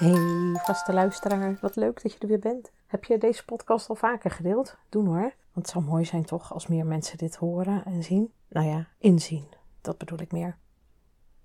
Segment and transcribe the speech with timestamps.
[0.00, 2.70] Hey, vaste luisteraar, wat leuk dat je er weer bent.
[2.86, 4.76] Heb je deze podcast al vaker gedeeld?
[4.88, 5.20] Doen hoor.
[5.52, 8.32] Want het zou mooi zijn toch als meer mensen dit horen en zien.
[8.48, 9.44] Nou ja, inzien.
[9.80, 10.56] Dat bedoel ik meer.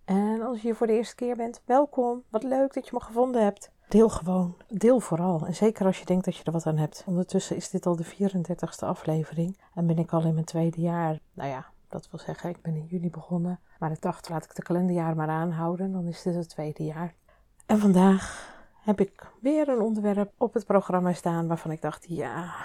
[0.06, 2.24] En als je hier voor de eerste keer bent, welkom.
[2.30, 3.72] Wat leuk dat je me gevonden hebt.
[3.88, 4.56] Deel gewoon.
[4.68, 5.46] Deel vooral.
[5.46, 7.04] En zeker als je denkt dat je er wat aan hebt.
[7.06, 9.60] Ondertussen is dit al de 34ste aflevering.
[9.74, 11.20] En ben ik al in mijn tweede jaar.
[11.34, 13.60] Nou ja, dat wil zeggen, ik ben in juni begonnen.
[13.80, 15.92] Maar ik dacht, laat ik de kalenderjaar maar aanhouden.
[15.92, 17.16] Dan is dit het tweede jaar.
[17.66, 22.56] En vandaag heb ik weer een onderwerp op het programma staan waarvan ik dacht, ja,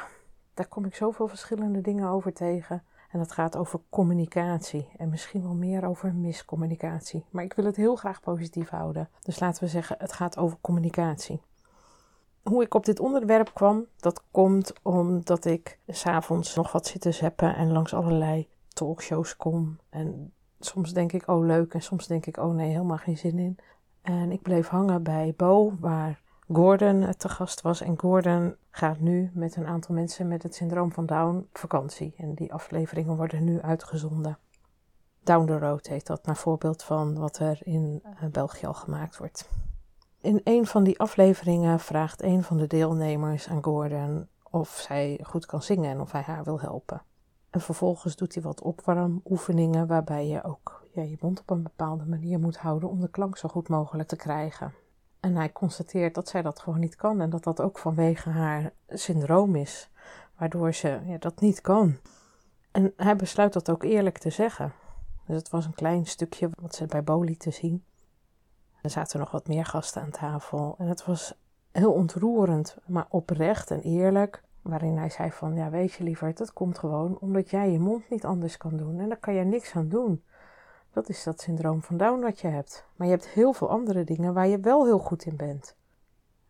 [0.55, 2.83] daar kom ik zoveel verschillende dingen over tegen.
[3.11, 7.25] En dat gaat over communicatie en misschien wel meer over miscommunicatie.
[7.31, 9.09] Maar ik wil het heel graag positief houden.
[9.23, 11.41] Dus laten we zeggen, het gaat over communicatie.
[12.43, 17.47] Hoe ik op dit onderwerp kwam, dat komt omdat ik s'avonds nog wat zit te
[17.47, 19.79] en langs allerlei talkshows kom.
[19.89, 23.39] En soms denk ik, oh leuk, en soms denk ik, oh nee, helemaal geen zin
[23.39, 23.59] in.
[24.03, 26.21] En ik bleef hangen bij Bo, waar
[26.53, 27.81] Gordon te gast was.
[27.81, 32.15] En Gordon gaat nu met een aantal mensen met het syndroom van Down op vakantie.
[32.17, 34.39] En die afleveringen worden nu uitgezonden.
[35.23, 39.17] Down the Road heet dat, naar voorbeeld van wat er in eh, België al gemaakt
[39.17, 39.49] wordt.
[40.21, 45.47] In een van die afleveringen vraagt een van de deelnemers aan Gordon of zij goed
[45.47, 47.03] kan zingen en of hij haar wil helpen.
[47.51, 52.05] En vervolgens doet hij wat opwarmoefeningen waarbij je ook ja, je mond op een bepaalde
[52.05, 54.73] manier moet houden om de klank zo goed mogelijk te krijgen.
[55.21, 58.73] En hij constateert dat zij dat gewoon niet kan en dat dat ook vanwege haar
[58.89, 59.91] syndroom is,
[60.37, 61.97] waardoor ze ja, dat niet kan.
[62.71, 64.73] En hij besluit dat ook eerlijk te zeggen.
[65.27, 67.85] Dus het was een klein stukje wat ze bij Boli te zien.
[68.83, 71.35] Er zaten nog wat meer gasten aan tafel en het was
[71.73, 74.43] heel ontroerend, maar oprecht en eerlijk.
[74.63, 78.11] Waarin hij zei van, ja weet je liever, dat komt gewoon omdat jij je mond
[78.11, 79.01] niet anders kan doen.
[79.01, 80.25] En daar kan je niks aan doen.
[80.93, 82.85] Dat is dat syndroom van Down wat je hebt.
[82.97, 85.77] Maar je hebt heel veel andere dingen waar je wel heel goed in bent.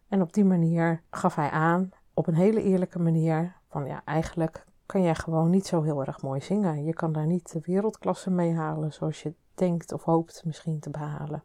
[0.09, 4.65] En op die manier gaf hij aan, op een hele eerlijke manier, van ja, eigenlijk
[4.87, 6.85] kan jij gewoon niet zo heel erg mooi zingen.
[6.85, 10.91] Je kan daar niet de wereldklasse mee halen zoals je denkt of hoopt misschien te
[10.91, 11.45] behalen.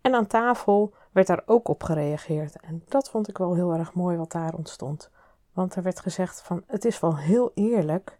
[0.00, 2.60] En aan tafel werd daar ook op gereageerd.
[2.60, 5.10] En dat vond ik wel heel erg mooi wat daar ontstond.
[5.52, 8.18] Want er werd gezegd van het is wel heel eerlijk,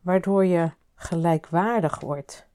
[0.00, 2.47] waardoor je gelijkwaardig wordt.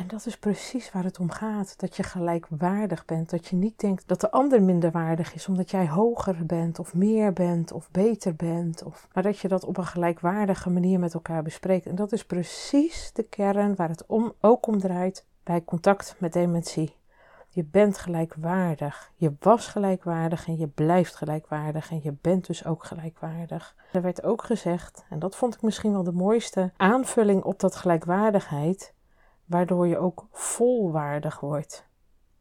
[0.00, 1.80] En dat is precies waar het om gaat.
[1.80, 3.30] Dat je gelijkwaardig bent.
[3.30, 7.32] Dat je niet denkt dat de ander minderwaardig is omdat jij hoger bent of meer
[7.32, 8.82] bent of beter bent.
[8.82, 11.86] Of, maar dat je dat op een gelijkwaardige manier met elkaar bespreekt.
[11.86, 16.32] En dat is precies de kern waar het om, ook om draait bij contact met
[16.32, 16.96] dementie.
[17.48, 19.12] Je bent gelijkwaardig.
[19.16, 23.74] Je was gelijkwaardig en je blijft gelijkwaardig en je bent dus ook gelijkwaardig.
[23.92, 27.76] Er werd ook gezegd, en dat vond ik misschien wel de mooiste aanvulling op dat
[27.76, 28.92] gelijkwaardigheid,
[29.50, 31.86] waardoor je ook volwaardig wordt.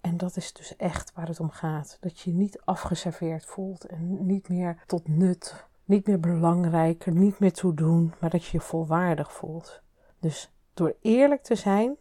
[0.01, 1.97] En dat is dus echt waar het om gaat.
[1.99, 7.39] Dat je je niet afgeserveerd voelt en niet meer tot nut, niet meer belangrijk, niet
[7.39, 9.81] meer toe doen, maar dat je je volwaardig voelt.
[10.19, 11.95] Dus door eerlijk te zijn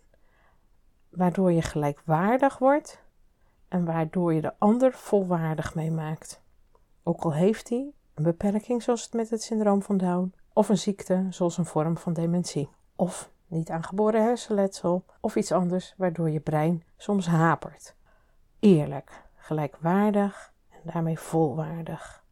[1.09, 3.03] waardoor je gelijkwaardig wordt
[3.69, 6.43] en waardoor je de ander volwaardig meemaakt.
[7.03, 10.79] Ook al heeft hij een beperking zoals het met het syndroom van Down, of een
[10.79, 16.41] ziekte zoals een vorm van dementie, of niet aangeboren hersenletsel, of iets anders waardoor je
[16.41, 17.95] brein soms hapert.
[18.59, 22.25] Eerlijk, gelijkwaardig en daarmee volwaardig.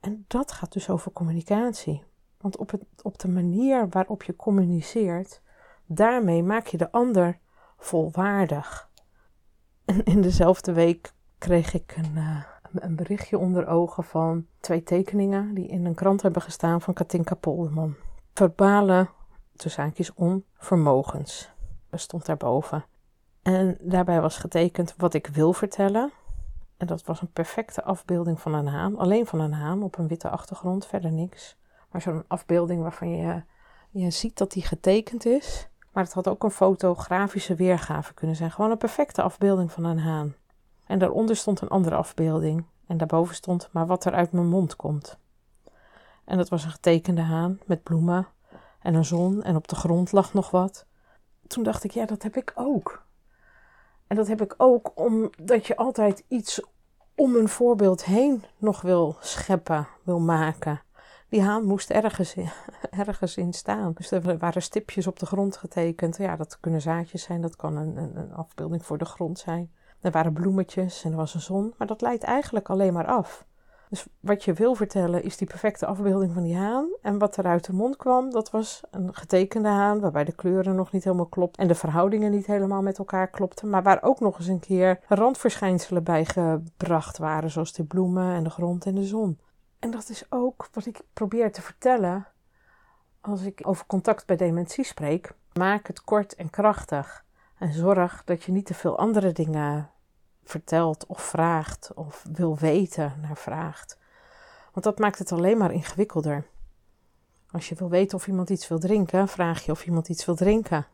[0.00, 2.04] En dat gaat dus over communicatie.
[2.40, 5.40] Want op, het, op de manier waarop je communiceert,
[5.86, 7.38] daarmee maak je de ander
[7.78, 8.90] volwaardig.
[9.84, 15.54] En in dezelfde week kreeg ik een, uh, een berichtje onder ogen van twee tekeningen
[15.54, 17.94] die in een krant hebben gestaan van Katinka Polderman.
[18.34, 19.08] Verbale,
[19.56, 21.50] tussen haakjes om, vermogens.
[21.90, 22.84] Dat stond daarboven.
[23.42, 26.12] En daarbij was getekend wat ik wil vertellen.
[26.76, 28.98] En dat was een perfecte afbeelding van een haan.
[28.98, 31.56] Alleen van een haan op een witte achtergrond, verder niks.
[31.90, 33.42] Maar zo'n afbeelding waarvan je,
[33.90, 35.68] je ziet dat die getekend is.
[35.92, 38.50] Maar het had ook een fotografische weergave kunnen zijn.
[38.50, 40.34] Gewoon een perfecte afbeelding van een haan.
[40.86, 42.64] En daaronder stond een andere afbeelding.
[42.86, 45.18] En daarboven stond maar wat er uit mijn mond komt.
[46.24, 48.28] En dat was een getekende haan met bloemen
[48.84, 49.42] en een zon.
[49.42, 50.86] En op de grond lag nog wat.
[51.46, 53.06] Toen dacht ik, ja, dat heb ik ook.
[54.06, 56.60] En dat heb ik ook omdat je altijd iets
[57.14, 60.82] om een voorbeeld heen nog wil scheppen, wil maken.
[61.28, 62.36] Die haan moest ergens
[62.90, 63.92] ergens in staan.
[63.92, 66.16] Dus er waren stipjes op de grond getekend.
[66.16, 69.72] Ja, dat kunnen zaadjes zijn, dat kan een, een, een afbeelding voor de grond zijn.
[70.00, 73.46] Er waren bloemetjes en er was een zon, maar dat leidt eigenlijk alleen maar af.
[73.94, 76.88] Dus wat je wil vertellen is die perfecte afbeelding van die haan.
[77.02, 80.74] En wat er uit de mond kwam, dat was een getekende haan, waarbij de kleuren
[80.74, 83.70] nog niet helemaal klopt en de verhoudingen niet helemaal met elkaar klopten.
[83.70, 88.44] Maar waar ook nog eens een keer randverschijnselen bij gebracht waren, zoals de bloemen en
[88.44, 89.38] de grond en de zon.
[89.78, 92.26] En dat is ook wat ik probeer te vertellen
[93.20, 95.32] als ik over contact bij dementie spreek.
[95.52, 97.24] Maak het kort en krachtig.
[97.58, 99.90] En zorg dat je niet te veel andere dingen
[100.44, 103.98] vertelt of vraagt of wil weten naar vraagt.
[104.72, 106.46] Want dat maakt het alleen maar ingewikkelder.
[107.50, 110.34] Als je wil weten of iemand iets wil drinken, vraag je of iemand iets wil
[110.34, 110.86] drinken.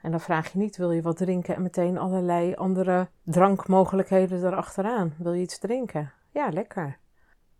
[0.00, 5.14] En dan vraag je niet, wil je wat drinken en meteen allerlei andere drankmogelijkheden erachteraan.
[5.18, 6.12] Wil je iets drinken?
[6.30, 6.98] Ja, lekker.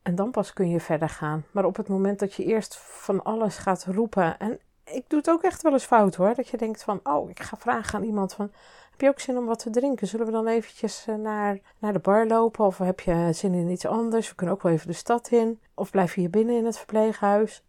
[0.03, 1.45] En dan pas kun je verder gaan.
[1.51, 4.39] Maar op het moment dat je eerst van alles gaat roepen.
[4.39, 6.35] En ik doe het ook echt wel eens fout hoor.
[6.35, 8.53] Dat je denkt van, oh, ik ga vragen aan iemand van,
[8.95, 10.07] heb je ook zin om wat te drinken?
[10.07, 12.65] Zullen we dan eventjes eh, naar, naar de bar lopen?
[12.65, 14.29] Of heb je zin in iets anders?
[14.29, 15.61] We kunnen ook wel even de stad in.
[15.75, 17.65] Of blijf je hier binnen in het verpleeghuis?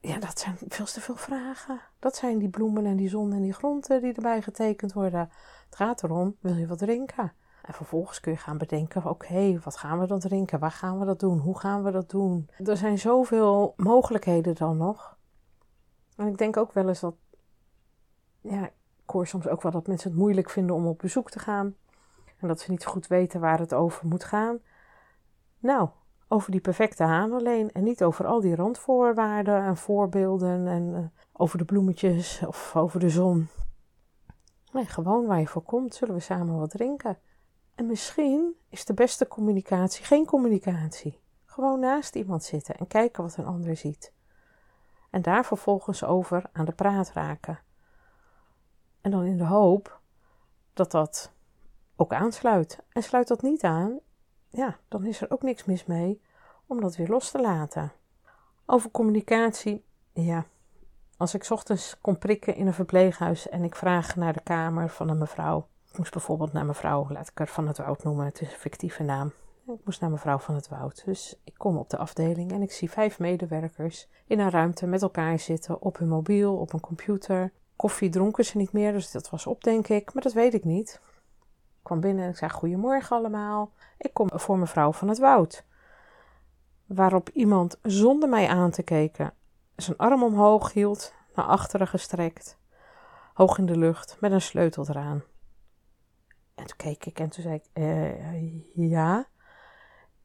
[0.00, 1.80] Ja, dat zijn veel te veel vragen.
[1.98, 5.20] Dat zijn die bloemen en die zon en die groenten die erbij getekend worden.
[5.66, 7.32] Het gaat erom, wil je wat drinken?
[7.62, 10.58] En vervolgens kun je gaan bedenken: oké, wat gaan we dan drinken?
[10.58, 11.38] Waar gaan we dat doen?
[11.38, 12.50] Hoe gaan we dat doen?
[12.64, 15.16] Er zijn zoveel mogelijkheden dan nog.
[16.16, 17.14] En ik denk ook wel eens dat.
[18.40, 18.70] Ja,
[19.12, 21.76] hoor soms ook wel dat mensen het moeilijk vinden om op bezoek te gaan.
[22.36, 24.58] En dat ze niet goed weten waar het over moet gaan.
[25.58, 25.88] Nou,
[26.28, 27.72] over die perfecte haan alleen.
[27.72, 30.66] En niet over al die randvoorwaarden en voorbeelden.
[30.66, 30.98] En uh,
[31.32, 33.48] over de bloemetjes of over de zon.
[34.72, 37.18] Nee, gewoon waar je voor komt, zullen we samen wat drinken.
[37.74, 41.20] En misschien is de beste communicatie geen communicatie.
[41.44, 44.12] Gewoon naast iemand zitten en kijken wat een ander ziet.
[45.10, 47.58] En daar vervolgens over aan de praat raken.
[49.02, 50.00] En dan in de hoop
[50.72, 51.32] dat dat
[51.96, 52.78] ook aansluit.
[52.88, 53.98] En sluit dat niet aan,
[54.48, 56.22] ja, dan is er ook niks mis mee
[56.66, 57.92] om dat weer los te laten.
[58.66, 60.44] Over communicatie, ja.
[61.16, 65.08] Als ik ochtends kom prikken in een verpleeghuis en ik vraag naar de kamer van
[65.08, 68.40] een mevrouw ik moest bijvoorbeeld naar mevrouw, laat ik haar van het Woud noemen, het
[68.40, 69.32] is een fictieve naam.
[69.66, 71.04] Ik moest naar mevrouw van het Woud.
[71.04, 75.02] Dus ik kom op de afdeling en ik zie vijf medewerkers in een ruimte met
[75.02, 77.52] elkaar zitten op hun mobiel, op een computer.
[77.82, 80.64] Koffie dronken ze niet meer, dus dat was op, denk ik, maar dat weet ik
[80.64, 81.00] niet.
[81.76, 83.72] Ik kwam binnen en ik zei: Goedemorgen allemaal.
[83.98, 85.64] Ik kom voor mevrouw van het Woud.
[86.86, 89.34] Waarop iemand zonder mij aan te kijken
[89.76, 92.58] zijn arm omhoog hield, naar achteren gestrekt,
[93.34, 95.22] hoog in de lucht, met een sleutel eraan.
[96.54, 99.26] En toen keek ik en toen zei ik, uh, ja,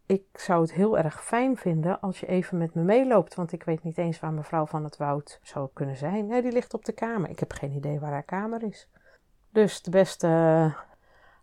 [0.08, 3.64] ik zou het heel erg fijn vinden als je even met me meeloopt, want ik
[3.64, 6.28] weet niet eens waar mevrouw van het Woud zou kunnen zijn.
[6.28, 7.30] Nee, die ligt op de kamer.
[7.30, 8.90] Ik heb geen idee waar haar kamer is.
[9.50, 10.80] Dus de beste uh,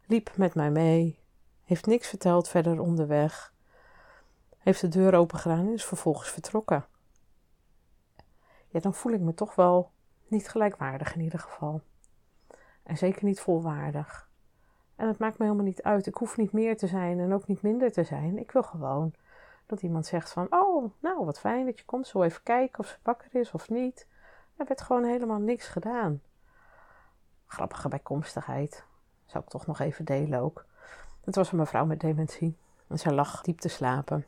[0.07, 1.19] liep met mij mee,
[1.65, 3.55] heeft niks verteld verder onderweg,
[4.59, 6.87] heeft de deur open gedaan en is vervolgens vertrokken.
[8.69, 9.91] Ja, dan voel ik me toch wel
[10.27, 11.83] niet gelijkwaardig in ieder geval.
[12.83, 14.29] En zeker niet volwaardig.
[14.97, 16.07] En het maakt me helemaal niet uit.
[16.07, 18.39] Ik hoef niet meer te zijn en ook niet minder te zijn.
[18.39, 19.15] Ik wil gewoon
[19.67, 22.07] dat iemand zegt van, oh, nou wat fijn dat je komt.
[22.07, 24.07] Zo even kijken of ze wakker is of niet.
[24.57, 26.23] Er werd gewoon helemaal niks gedaan.
[27.47, 28.85] Grappige bijkomstigheid.
[29.27, 30.67] Zou ik toch nog even delen ook.
[31.25, 32.57] Het was een mevrouw met dementie.
[32.89, 34.27] En zij lag diep te slapen.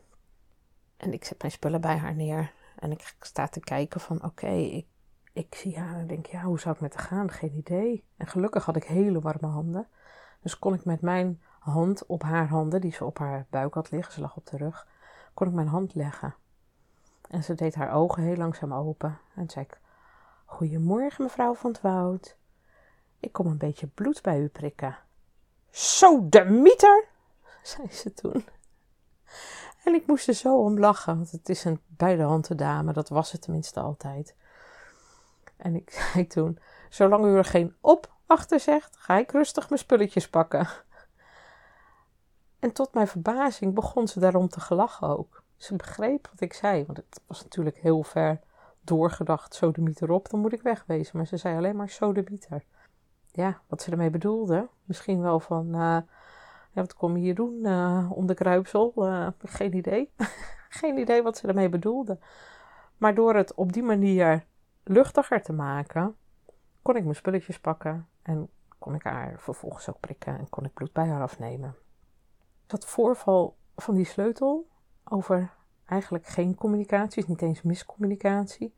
[0.97, 2.51] En ik zet mijn spullen bij haar neer.
[2.79, 4.85] En ik sta te kijken van, oké, ik,
[5.33, 7.31] ik zie haar en denk, ja, hoe zou ik met haar gaan?
[7.31, 8.03] Geen idee.
[8.17, 9.87] En gelukkig had ik hele warme handen.
[10.39, 13.91] Dus kon ik met mijn hand op haar handen, die ze op haar buik had
[13.91, 14.87] liggen, ze lag op de rug,
[15.33, 16.35] kon ik mijn hand leggen.
[17.29, 19.79] En ze deed haar ogen heel langzaam open en zei ik:
[20.45, 22.37] Goedemorgen, mevrouw van het Woud.
[23.19, 24.97] Ik kom een beetje bloed bij u prikken.
[25.69, 27.05] Zo, de mieter,
[27.63, 28.45] zei ze toen.
[29.83, 32.93] En ik moest er zo om lachen, want het is een bij de hand dame,
[32.93, 34.35] dat was het tenminste altijd.
[35.57, 39.81] En ik zei toen: Zolang u er geen op achter zegt, ga ik rustig mijn
[39.81, 40.67] spulletjes pakken.
[42.59, 45.43] En tot mijn verbazing begon ze daarom te gelachen ook.
[45.55, 48.39] Ze begreep wat ik zei, want het was natuurlijk heel ver
[48.81, 51.17] doorgedacht, sodemieter op, dan moet ik wegwezen.
[51.17, 52.63] Maar ze zei alleen maar sodemieter.
[53.31, 55.67] Ja, wat ze ermee bedoelde, misschien wel van,
[56.77, 58.93] ja, wat kom je hier doen, uh, onderkruipsel?
[58.97, 60.11] Uh, geen idee.
[60.79, 62.17] geen idee wat ze ermee bedoelde.
[62.97, 64.45] Maar door het op die manier
[64.83, 66.15] luchtiger te maken,
[66.87, 70.73] kon ik mijn spulletjes pakken en kon ik haar vervolgens ook prikken en kon ik
[70.73, 71.75] bloed bij haar afnemen.
[72.67, 74.67] Dat voorval van die sleutel
[75.03, 75.53] over
[75.85, 78.73] eigenlijk geen communicatie, is niet eens miscommunicatie.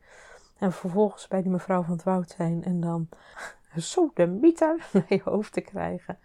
[0.58, 3.08] En vervolgens bij die mevrouw van het woud zijn en dan
[3.92, 6.18] zo de mieter naar je hoofd te krijgen.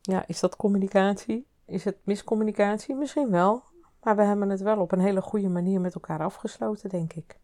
[0.00, 1.46] Ja, is dat communicatie?
[1.64, 2.94] Is het miscommunicatie?
[2.94, 3.62] Misschien wel.
[4.02, 7.40] Maar we hebben het wel op een hele goede manier met elkaar afgesloten, denk ik.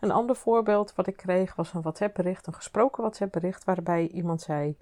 [0.00, 4.76] Een ander voorbeeld wat ik kreeg was een WhatsApp-bericht, een gesproken WhatsApp-bericht, waarbij iemand zei: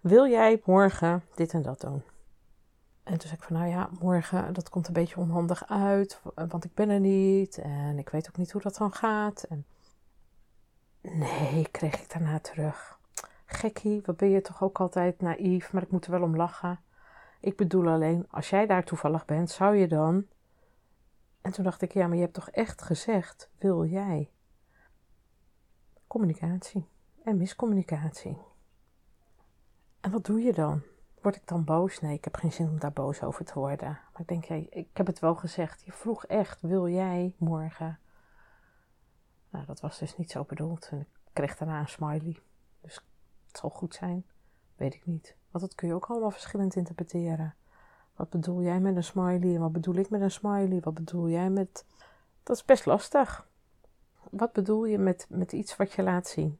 [0.00, 2.02] Wil jij morgen dit en dat doen?
[3.06, 6.64] En toen zei ik van, nou ja, morgen, dat komt een beetje onhandig uit, want
[6.64, 9.42] ik ben er niet en ik weet ook niet hoe dat dan gaat.
[9.42, 9.66] En
[11.00, 12.98] nee, kreeg ik daarna terug.
[13.44, 16.80] Gekkie, wat ben je toch ook altijd naïef, maar ik moet er wel om lachen.
[17.40, 20.26] Ik bedoel alleen, als jij daar toevallig bent, zou je dan...
[21.46, 24.30] En toen dacht ik, ja, maar je hebt toch echt gezegd, wil jij?
[26.06, 26.88] Communicatie
[27.22, 28.38] en miscommunicatie.
[30.00, 30.82] En wat doe je dan?
[31.20, 32.00] Word ik dan boos?
[32.00, 33.88] Nee, ik heb geen zin om daar boos over te worden.
[33.88, 35.82] Maar ik denk, hey, ik heb het wel gezegd.
[35.84, 37.98] Je vroeg echt, wil jij morgen?
[39.50, 40.88] Nou, dat was dus niet zo bedoeld.
[40.88, 42.42] En ik kreeg daarna een smiley.
[42.80, 42.94] Dus
[43.46, 44.26] het zal goed zijn.
[44.76, 45.36] Weet ik niet.
[45.50, 47.54] Want dat kun je ook allemaal verschillend interpreteren.
[48.16, 49.54] Wat bedoel jij met een smiley?
[49.54, 50.80] En wat bedoel ik met een smiley?
[50.80, 51.84] Wat bedoel jij met.
[52.42, 53.48] Dat is best lastig.
[54.30, 56.58] Wat bedoel je met, met iets wat je laat zien?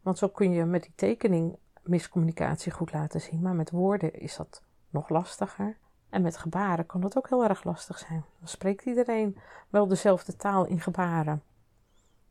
[0.00, 3.42] Want zo kun je met die tekening miscommunicatie goed laten zien.
[3.42, 5.76] Maar met woorden is dat nog lastiger.
[6.08, 8.24] En met gebaren kan dat ook heel erg lastig zijn.
[8.38, 9.38] Dan spreekt iedereen
[9.68, 11.42] wel dezelfde taal in gebaren.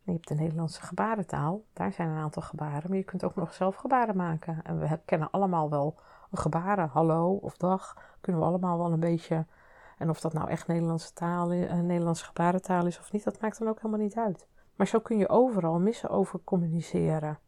[0.03, 3.53] Je hebt de Nederlandse gebarentaal, daar zijn een aantal gebaren, maar je kunt ook nog
[3.53, 4.59] zelf gebaren maken.
[4.63, 5.95] En we kennen allemaal wel
[6.31, 9.45] gebaren, hallo of dag, kunnen we allemaal wel een beetje.
[9.97, 13.59] En of dat nou echt Nederlandse taal, eh, Nederlandse gebarentaal is of niet, dat maakt
[13.59, 14.47] dan ook helemaal niet uit.
[14.75, 17.39] Maar zo kun je overal missen over communiceren.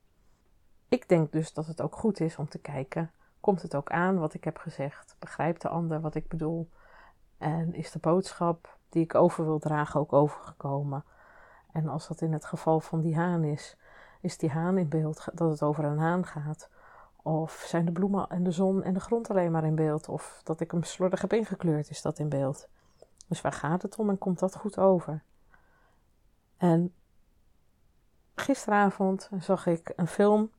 [0.88, 4.20] Ik denk dus dat het ook goed is om te kijken: komt het ook aan
[4.20, 5.16] wat ik heb gezegd?
[5.20, 6.70] Begrijpt de ander wat ik bedoel?
[7.38, 11.04] En is de boodschap die ik over wil dragen ook overgekomen?
[11.74, 13.78] En als dat in het geval van die haan is,
[14.22, 16.70] is die haan in beeld dat het over een haan gaat?
[17.22, 20.10] Of zijn de bloemen en de zon en de grond alleen maar in beeld?
[20.10, 22.68] Of dat ik hem slordig heb ingekleurd, is dat in beeld?
[23.28, 25.24] Dus waar gaat het om en komt dat goed over?
[26.58, 26.94] En
[28.36, 30.52] gisteravond zag ik een film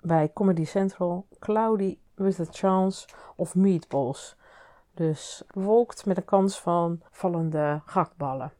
[0.00, 4.36] bij Comedy Central Cloudy with a Chance of Meatballs.
[4.94, 8.52] Dus bewolkt met een kans van vallende gakballen.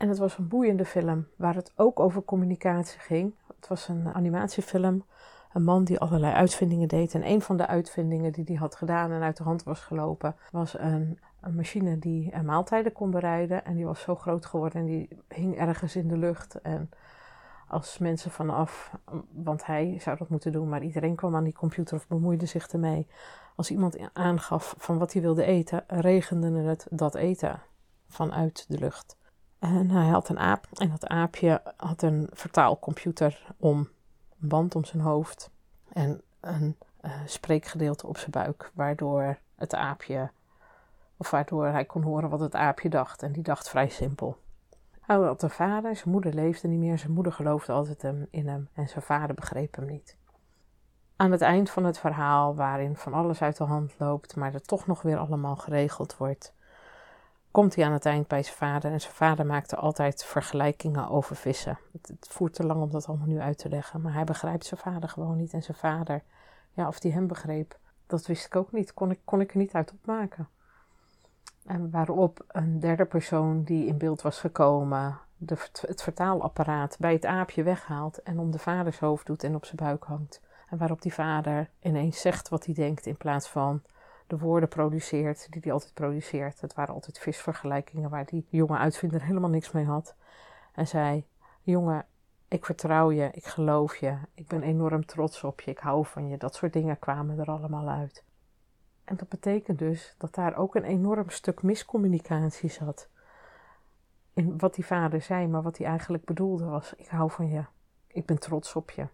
[0.00, 3.34] En het was een boeiende film waar het ook over communicatie ging.
[3.56, 5.04] Het was een animatiefilm.
[5.52, 7.14] Een man die allerlei uitvindingen deed.
[7.14, 10.36] En een van de uitvindingen die hij had gedaan en uit de hand was gelopen,
[10.50, 13.64] was een, een machine die maaltijden kon bereiden.
[13.64, 16.60] En die was zo groot geworden en die hing ergens in de lucht.
[16.60, 16.90] En
[17.68, 18.96] als mensen vanaf,
[19.30, 22.68] want hij zou dat moeten doen, maar iedereen kwam aan die computer of bemoeide zich
[22.68, 23.06] ermee.
[23.56, 27.62] Als iemand aangaf van wat hij wilde eten, regende het dat eten
[28.08, 29.18] vanuit de lucht.
[29.60, 33.78] En hij had een aap en dat aapje had een vertaalcomputer om,
[34.40, 35.50] een band om zijn hoofd
[35.92, 40.30] en een uh, spreekgedeelte op zijn buik, waardoor het aapje,
[41.16, 43.22] of waardoor hij kon horen wat het aapje dacht.
[43.22, 44.36] En die dacht vrij simpel.
[45.00, 48.68] Hij had een vader, zijn moeder leefde niet meer, zijn moeder geloofde altijd in hem
[48.74, 50.16] en zijn vader begreep hem niet.
[51.16, 54.62] Aan het eind van het verhaal, waarin van alles uit de hand loopt, maar er
[54.62, 56.54] toch nog weer allemaal geregeld wordt,
[57.50, 58.92] komt hij aan het eind bij zijn vader.
[58.92, 61.78] En zijn vader maakte altijd vergelijkingen over vissen.
[61.92, 64.80] Het, voert te lang om dat allemaal nu uit te leggen, maar hij begrijpt zijn
[64.80, 65.52] vader gewoon niet.
[65.52, 66.22] En zijn vader,
[66.72, 69.58] ja, of die hem begreep, dat wist ik ook niet, kon ik, kon ik er
[69.58, 70.48] niet uit opmaken.
[71.66, 77.26] En waarop een derde persoon die in beeld was gekomen de, het vertaalapparaat bij het
[77.26, 80.40] aapje weghaalt en om de vaders hoofd doet en op zijn buik hangt.
[80.68, 83.82] En waarop die vader ineens zegt wat hij denkt in plaats van
[84.30, 86.60] de woorden produceert die hij altijd produceert.
[86.60, 90.14] Het waren altijd visvergelijkingen waar die jonge uitvinder helemaal niks mee had.
[90.72, 91.24] En zei:
[91.62, 92.06] Jongen,
[92.48, 96.28] ik vertrouw je, ik geloof je, ik ben enorm trots op je, ik hou van
[96.28, 96.36] je.
[96.36, 98.24] Dat soort dingen kwamen er allemaal uit.
[99.04, 103.08] En dat betekent dus dat daar ook een enorm stuk miscommunicatie zat.
[104.32, 107.64] In wat die vader zei, maar wat hij eigenlijk bedoelde was: Ik hou van je,
[108.06, 109.06] ik ben trots op je.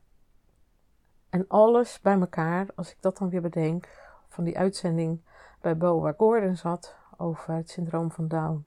[1.31, 3.89] En alles bij elkaar, als ik dat dan weer bedenk,
[4.29, 5.21] van die uitzending
[5.61, 8.67] bij Bo waar Gordon zat over het syndroom van Down,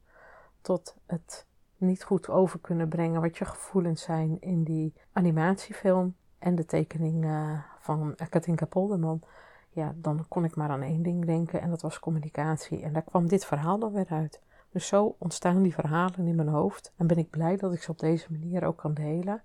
[0.62, 1.46] tot het
[1.78, 7.26] niet goed over kunnen brengen wat je gevoelens zijn in die animatiefilm en de tekening
[7.26, 9.24] uh, van Katinka Polderman
[9.70, 12.82] ja, dan kon ik maar aan één ding denken en dat was communicatie.
[12.82, 14.42] En daar kwam dit verhaal dan weer uit.
[14.72, 17.92] Dus zo ontstaan die verhalen in mijn hoofd en ben ik blij dat ik ze
[17.92, 19.44] op deze manier ook kan delen.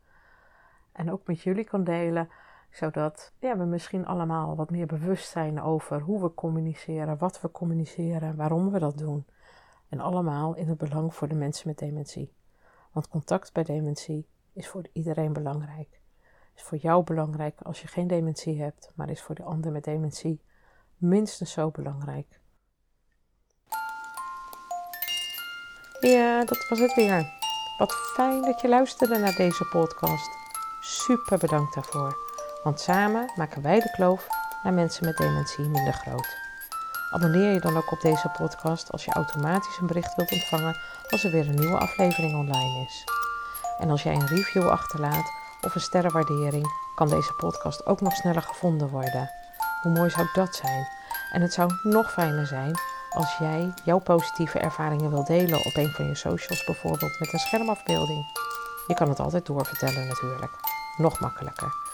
[0.92, 2.28] En ook met jullie kan delen,
[2.74, 7.50] Zodat ja, we misschien allemaal wat meer bewust zijn over hoe we communiceren, wat we
[7.50, 9.26] communiceren, waarom we dat doen.
[9.88, 12.32] En allemaal in het belang voor de mensen met dementie.
[12.92, 16.00] Want contact bij dementie is voor iedereen belangrijk.
[16.54, 19.84] Is voor jou belangrijk als je geen dementie hebt, maar is voor de ander met
[19.84, 20.40] dementie
[20.96, 22.40] minstens zo belangrijk.
[26.00, 27.42] Ja, dat was het weer.
[27.78, 30.30] Wat fijn dat je luisterde naar deze podcast.
[30.80, 32.23] Super bedankt daarvoor.
[32.64, 34.26] Want samen maken wij de kloof
[34.62, 36.36] naar mensen met dementie minder groot.
[37.10, 40.76] Abonneer je dan ook op deze podcast als je automatisch een bericht wilt ontvangen
[41.10, 43.04] als er weer een nieuwe aflevering online is.
[43.78, 48.42] En als jij een review achterlaat of een sterrenwaardering, kan deze podcast ook nog sneller
[48.42, 49.30] gevonden worden.
[49.82, 50.88] Hoe mooi zou dat zijn?
[51.32, 52.78] En het zou nog fijner zijn
[53.10, 57.38] als jij jouw positieve ervaringen wil delen op een van je socials, bijvoorbeeld met een
[57.38, 58.24] schermafbeelding.
[58.86, 60.52] Je kan het altijd doorvertellen natuurlijk.
[60.96, 61.93] Nog makkelijker.